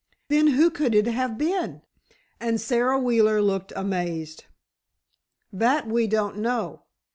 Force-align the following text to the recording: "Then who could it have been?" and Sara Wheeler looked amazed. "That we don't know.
"Then 0.29 0.47
who 0.47 0.71
could 0.71 0.95
it 0.95 1.05
have 1.05 1.37
been?" 1.37 1.83
and 2.39 2.59
Sara 2.59 2.97
Wheeler 2.97 3.39
looked 3.39 3.71
amazed. 3.75 4.45
"That 5.53 5.85
we 5.85 6.07
don't 6.07 6.37
know. 6.39 6.85